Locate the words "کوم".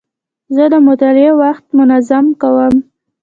2.41-2.75